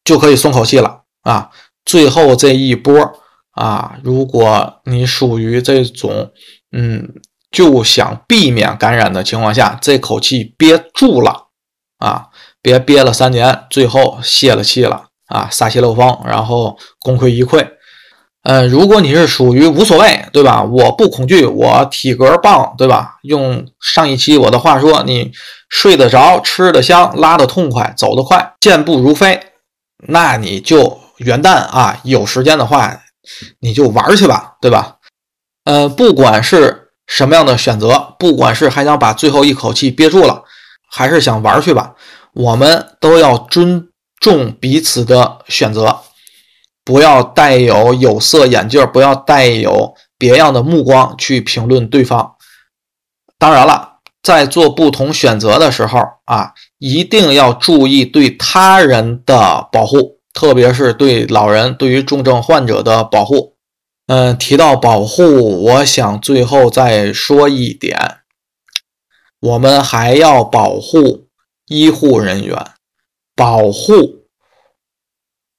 [0.03, 1.51] 就可以松口气了啊。
[1.85, 3.13] 最后这一波
[3.53, 6.33] 啊，如果你属于这种
[6.73, 7.15] 嗯，
[7.53, 11.47] 就想避免感染的情况下，这口气憋住了
[11.99, 17.67] 啊，别憋了三年，最后泄了气了啊，撒气漏风，然后功亏一篑。
[18.43, 20.63] 呃，如果你是属于无所谓，对吧？
[20.63, 23.17] 我不恐惧，我体格棒，对吧？
[23.23, 25.33] 用上一期我的话说，你
[25.71, 29.41] 睡得着，吃得香，拉得痛快，走得快，健步如飞，
[30.09, 33.01] 那你就元旦啊，有时间的话，
[33.61, 34.97] 你就玩去吧，对吧？
[35.65, 40.43] 呃，不管是什么样的选择，不管是还想把最后一口气憋住了，
[40.91, 41.95] 还是想玩去吧，
[42.35, 46.01] 我们都要尊重彼此的选择。
[46.85, 52.35] 不要带有有色眼镜，不要带有别样的目光去评论对方。
[53.39, 63.57] 当然了，在做不同选择的时候啊，一定要注意对他人的保护，特别是对老人、对于重症患者的保护。
[64.07, 68.19] 嗯，提到保护，我想最后再说一点，
[69.41, 71.29] 我们还要保护
[71.69, 72.59] 医护人员，
[73.35, 74.25] 保护。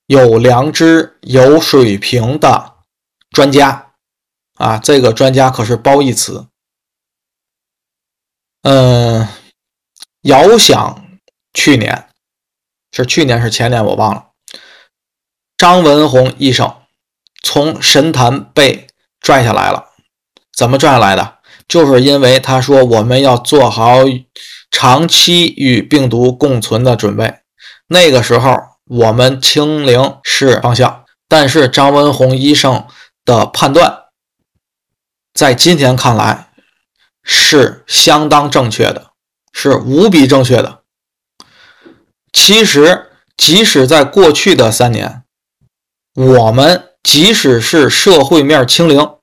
[0.08, 2.76] 有良知、有水平的
[3.32, 3.94] 专家
[4.54, 6.46] 啊，这个专家可是褒义词。
[8.62, 9.28] 嗯，
[10.22, 11.04] 遥想
[11.54, 12.10] 去年
[12.92, 14.28] 是去年是前年我忘了，
[15.58, 16.82] 张文宏医生
[17.42, 18.86] 从神坛被
[19.20, 19.90] 拽下来了，
[20.56, 21.40] 怎么拽下来的？
[21.68, 24.04] 就是因为他说我们要做好
[24.70, 27.40] 长期与病毒共存的准备，
[27.88, 28.76] 那个时候。
[28.88, 32.86] 我们清零是方向，但是张文宏医生
[33.26, 34.04] 的判断，
[35.34, 36.52] 在今天看来
[37.24, 39.14] 是相当正确的，
[39.52, 40.84] 是无比正确的。
[42.32, 45.24] 其实，即使在过去的三年，
[46.14, 49.16] 我们即使是社会面清零，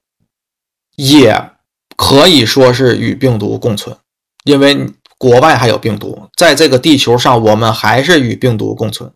[0.96, 1.52] 也
[1.96, 3.96] 可以说是与病毒共存，
[4.42, 9.12] 因为国外还有病毒，在这个地球上，我们还是与病毒共存。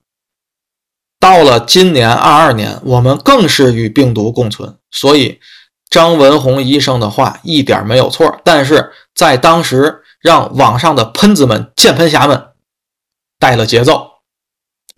[1.18, 4.76] 到了今年二二年，我们更是与病毒共存。
[4.92, 5.40] 所以，
[5.90, 8.40] 张文宏医生的话一点没有错。
[8.44, 12.50] 但是在当时，让网上的喷子们、键盘侠们
[13.40, 14.10] 带了节奏。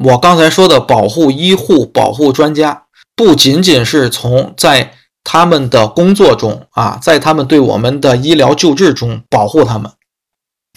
[0.05, 2.85] 我刚才说的保护医护、保护专家，
[3.17, 4.93] 不仅仅是从在
[5.25, 9.91] 他们的工作中啊，在他们对我们的医疗救治中保护他们，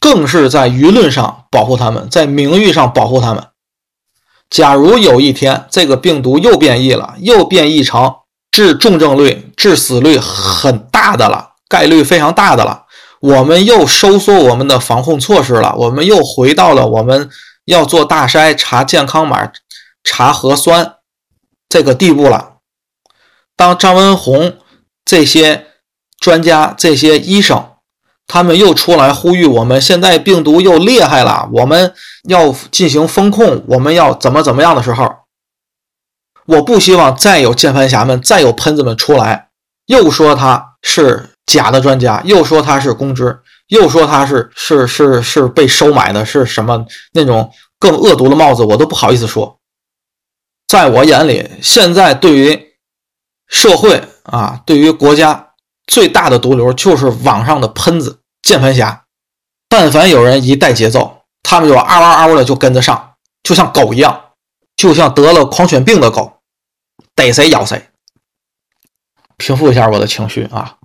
[0.01, 3.47] 更是在舆论上保护他们，在名誉上保护他们。
[4.49, 8.15] 假如有一天这个病毒又变异了，又变异成
[8.49, 12.85] 致重症率、致死率很大的了，概率非常大的了，
[13.21, 17.29] 我们又收缩我们的防控措施了，我们又回到了我们
[17.65, 19.51] 要做大筛、查健康码、
[20.03, 20.95] 查核酸
[21.69, 22.53] 这个地步了。
[23.55, 24.57] 当张文宏
[25.05, 25.67] 这些
[26.19, 27.67] 专家、这些医生。
[28.27, 31.93] 他们又出来呼吁，我们现在病毒又厉害了，我们
[32.29, 35.13] 要进行风控，我们要怎么怎么样的时候，
[36.45, 39.49] 我不希望再有键盘侠们、再有喷子们出来，
[39.85, 49.59] 又说他是假的专家，又说他是公知，又说他是是是是被收买的，是什么那种更恶毒的帽子，我都不好意思说。
[50.67, 52.57] 在我眼里，现在对于
[53.47, 55.49] 社会啊，对于国家
[55.91, 58.19] 最大的毒瘤就是网上的喷子。
[58.41, 59.03] 键盘侠，
[59.69, 64.31] 但凡有人一带节奏，他们就嗷嗷嗷的就跟着上，就像狗一样，
[64.75, 66.39] 就像得了狂犬病的狗，
[67.13, 67.89] 逮谁咬谁。
[69.37, 70.77] 平复一下我的情绪啊，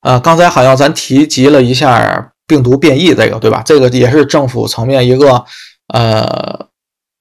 [0.00, 3.62] 呃，刚才好像咱提及了一下病毒变异这个，对吧？
[3.64, 5.44] 这个也是政府层面一个
[5.94, 6.66] 呃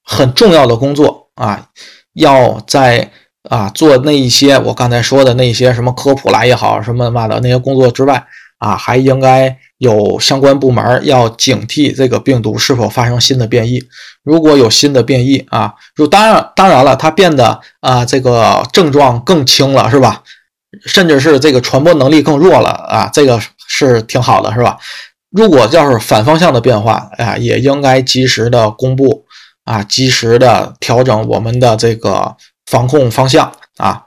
[0.03, 1.69] 很重要的工作啊，
[2.13, 3.11] 要在
[3.49, 8.25] 啊做那一些我刚才说的那些什么科普啦也好，什么嘛的那些工作之外
[8.59, 9.57] 啊，还应该。
[9.79, 13.83] 有相关部门要警惕这个病毒是否发生新的变异。
[14.23, 20.23] 如果有新的变异啊，就当然当然了，它变得啊这个症状更轻了，是吧？
[20.85, 24.77] 甚至是这个传播能力更弱了啊，这个是挺好的，是吧？
[25.31, 29.25] 如果要是反方向的变化啊，也应该及时的公布
[29.65, 32.37] 啊，及时的调整我们的这个
[32.73, 34.01] 防控方向啊。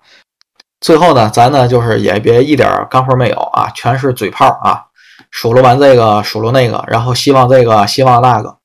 [0.80, 4.82] 最后呢，咱呢就是也别一点干货没有啊，全是嘴炮啊。
[5.30, 8.56] 数落完这个，数落那个，然后希望这个，希望那个，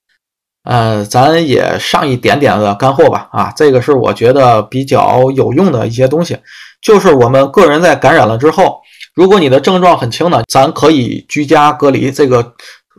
[0.64, 3.30] 呃，咱也上一点点的干货吧。
[3.32, 6.38] 啊，这个是我觉得比较有用的一些东西，
[6.82, 8.82] 就是我们个人在感染了之后，
[9.14, 12.12] 如果你的症状很轻呢，咱可以居家隔离。
[12.12, 12.54] 这个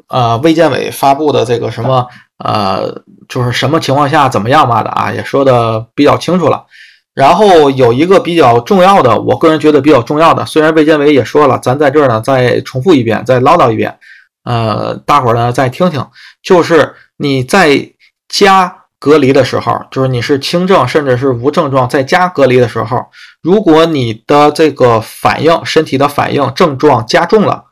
[0.08, 2.06] 呃，卫健委发布的这个什么
[2.38, 6.64] 呃，就是什么情况下怎么样嘛的啊，也说的比较清楚了。
[7.14, 13.98] 然后有一个比较重要的，我个人觉得比较重要的，虽然卫健委也说了，咱在这儿呢再重复一遍，再唠叨一遍，
[14.44, 16.06] 呃，大伙儿呢再听听，
[16.42, 17.90] 就是你在
[18.28, 18.78] 家。
[19.02, 23.04] 隔离的时候，就是你是轻症甚至是无症状在家隔离的时候，
[23.42, 27.64] 如果你的这个反应、身体的反应症状加重了，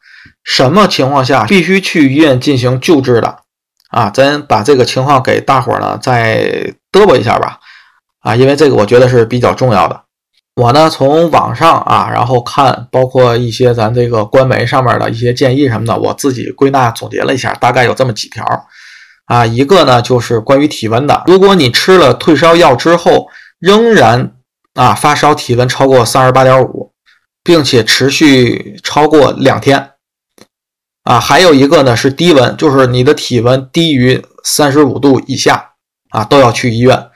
[0.42, 3.36] 什么情况下必须去医院进行救治的？
[3.90, 7.60] 啊，咱把这个情况给大伙儿呢再嘚啵一下吧。
[8.20, 10.02] 啊，因为这个我觉得是比较重要的。
[10.56, 18.44] 我呢从网上啊，然后看包括一些咱这个官媒上面的一些建议什么的，我自己归纳总结了一下，大概有这么几条。
[19.26, 21.22] 啊，一个呢就是关于体温的。
[21.26, 24.32] 如果你吃了退烧药之后仍然
[24.74, 26.92] 啊发烧，体温超过三十八点五，
[27.44, 29.92] 并且持续超过两天，
[31.04, 35.70] 啊，还有一个呢是低温，就是你的体温低于三十五度以下
[36.10, 37.09] 啊，都要去医院。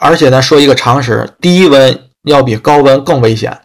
[0.00, 3.60] 而且呢，说一个常识，低温要比高温更危险。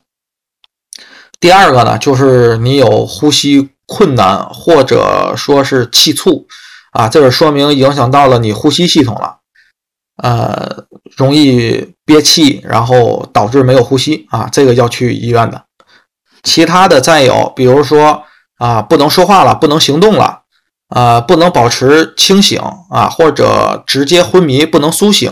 [1.40, 6.48] 第二个呢，就是你有呼吸困难或者说是气促。
[6.92, 9.40] 啊，这个说明影响到了你呼吸系统了，
[10.24, 10.86] 呃，
[11.18, 15.66] 容易憋气，然后导致没有呼吸啊，这个要去医院的。
[16.44, 18.24] 其他的再有，比如说
[18.58, 20.44] 啊，不能说话了，不能行动了，
[20.88, 25.30] 啊，不能保持清醒啊，或者直接昏迷，不能苏醒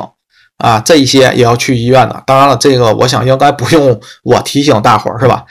[0.58, 2.24] 啊，这一些也要去医院的。
[2.26, 5.45] 当然了，这个我想应该不用我提醒大伙儿是吧？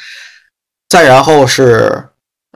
[0.89, 2.09] 再然后是，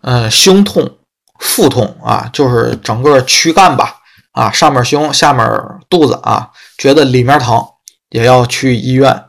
[0.03, 0.99] 呃，胸痛。
[1.39, 3.97] 腹痛啊，就是整个躯干吧，
[4.33, 5.47] 啊，上面胸，下面
[5.87, 7.63] 肚子啊，觉得里面疼，
[8.09, 9.25] 也要去医院。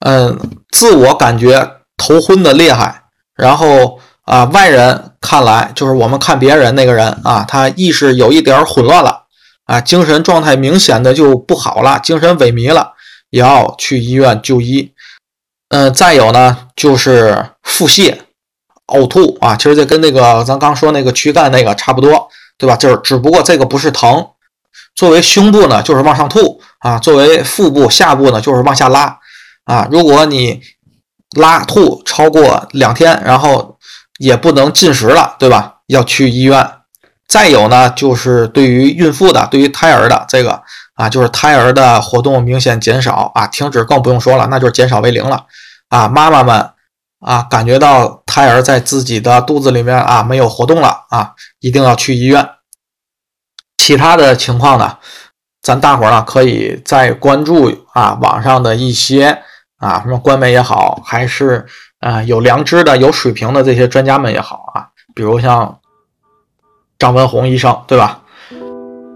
[0.00, 0.40] 嗯，
[0.70, 3.02] 自我感觉头昏的厉害，
[3.34, 9.25] 然后啊，外人看来就是我们看别人那个人啊，他意识有一点混乱了，
[9.66, 12.94] 啊，精神状态明显的就不好了，精神萎靡了，
[13.30, 14.92] 也要去医院就医。
[15.68, 18.18] 嗯，再有呢，就是腹泻。
[18.86, 22.76] 呕吐啊，其实这跟那个咱刚说那个躯干那个差不多，对吧？
[22.76, 24.24] 就是只不过这个不是疼。
[24.94, 29.18] 作为胸部呢，就是往上吐啊；作为腹部、下部呢，就是往下拉
[29.64, 29.88] 啊。
[29.90, 30.62] 如果你
[31.36, 33.76] 拉吐超过两天，然后
[34.18, 35.78] 也不能进食了，对吧？
[35.88, 36.70] 要去医院。
[37.36, 40.62] 再有呢，就是对于孕妇的、对于胎儿的这个
[40.94, 45.44] 啊，就是胎儿的活动明显减少啊，停止更不用说了，那就是减少为零了
[45.90, 46.08] 啊。
[46.08, 46.70] 妈妈们。
[47.20, 52.48] 啊，感觉到胎儿在自己的肚子里面啊没有活动了啊，一定要去医院。
[53.76, 54.98] 其他的情况呢，
[55.60, 59.42] 咱大伙儿呢可以再关注啊网上的一些
[59.78, 61.66] 啊什么官媒也好，还是
[62.00, 65.78] 啊有良知的、有水平的这些专家们也好啊，比如像
[66.98, 68.20] 张文宏医生，对吧？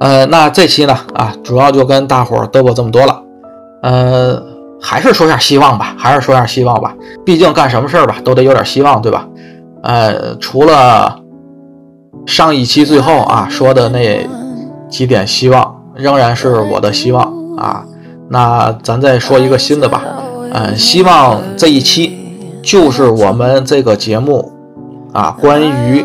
[0.00, 3.22] 呃，那这期呢啊，主要就跟大伙儿嘚啵这么多了，
[3.82, 4.50] 呃。
[4.82, 6.94] 还是说下希望吧，还是说下希望吧。
[7.22, 9.28] 毕竟干什么事儿吧，都得有点希望，对吧？
[9.82, 11.20] 呃，除了
[12.24, 14.26] 上一期最后啊说的那
[14.88, 17.84] 几点希望，仍然是我的希望啊。
[18.30, 20.02] 那咱再说一个新的吧。
[20.54, 22.18] 嗯，希望这一期
[22.62, 24.50] 就是我们这个节目
[25.12, 26.04] 啊，关于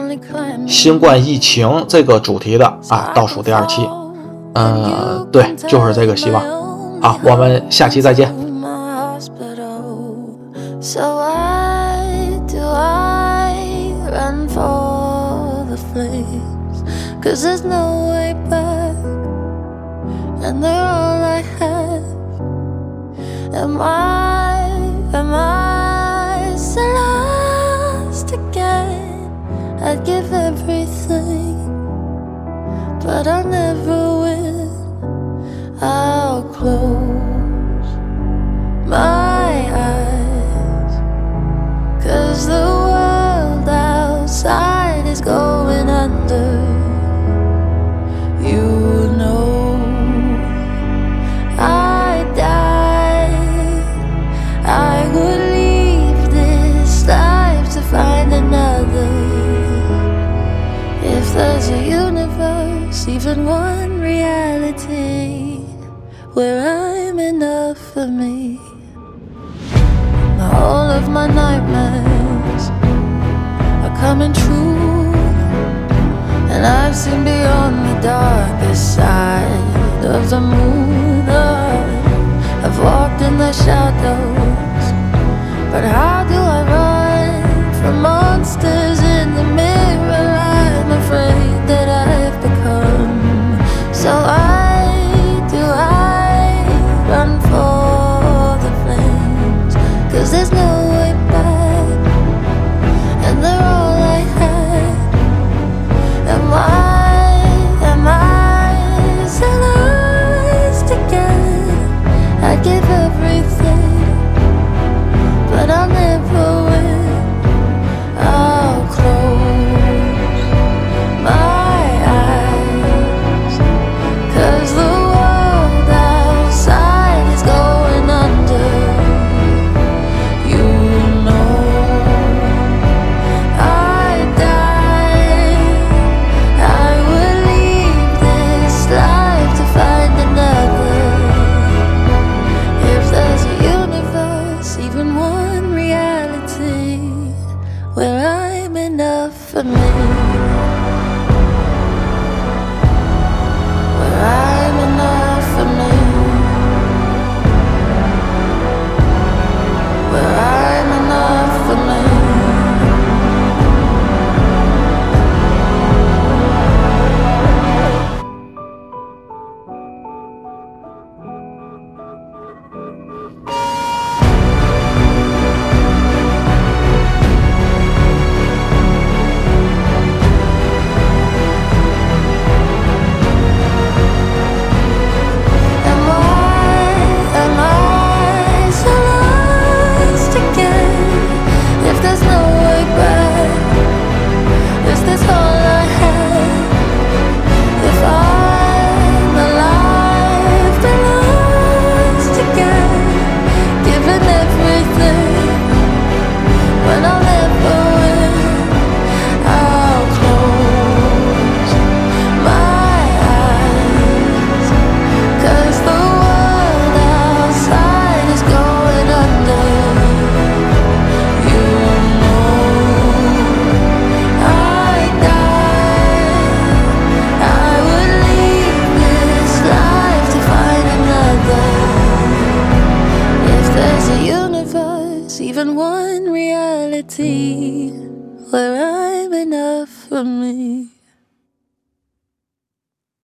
[0.68, 3.88] 新冠疫情这个主题的啊倒数第二期。
[4.54, 6.42] 嗯，对，就是这个希望。
[7.02, 8.34] 好，我们下期再见。
[10.82, 13.56] So why do I
[14.12, 16.84] run for the flames?
[17.22, 18.96] Cause there's no way back,
[20.44, 22.04] and they're all I have.
[23.54, 24.70] Am I,
[25.14, 25.65] am I
[30.06, 31.58] give everything,
[33.02, 34.70] but I'll never win.
[35.82, 37.90] I'll close
[38.88, 39.25] my
[66.36, 66.60] where
[67.08, 68.60] I'm enough for me
[70.54, 72.64] all of my nightmares
[73.84, 75.14] are coming true.
[76.52, 81.26] And I've seen beyond the darkest side of the moon.
[82.66, 84.86] I've walked in the shadows,
[85.72, 86.45] but how do